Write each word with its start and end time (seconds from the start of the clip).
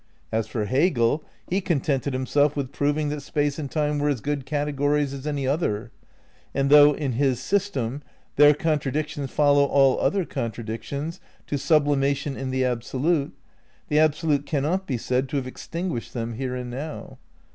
As 0.31 0.47
for 0.47 0.65
Hegel, 0.65 1.23
he 1.47 1.61
con 1.61 1.79
tented 1.79 2.11
himself 2.13 2.55
with 2.55 2.71
proving 2.71 3.09
that 3.09 3.21
Space 3.21 3.59
and 3.59 3.69
Time 3.69 3.99
were 3.99 4.09
as 4.09 4.19
good 4.19 4.47
categories 4.47 5.13
as 5.13 5.27
any 5.27 5.45
other; 5.45 5.91
and 6.55 6.71
though 6.71 6.93
in 6.93 7.11
his 7.11 7.39
system 7.39 8.01
their 8.35 8.55
contradictions 8.55 9.29
follow 9.29 9.63
all 9.63 9.99
other 10.01 10.25
contradic 10.25 10.81
tions 10.81 11.19
to 11.45 11.55
sublimation 11.55 12.35
in 12.35 12.49
the 12.49 12.65
Absolute, 12.65 13.33
the 13.89 13.99
Absolute 13.99 14.47
can 14.47 14.63
not 14.63 14.87
be 14.87 14.97
said 14.97 15.29
to 15.29 15.35
have 15.37 15.45
extinguished 15.45 16.15
them 16.15 16.33
here 16.33 16.55
and 16.55 16.71
now. 16.71 17.19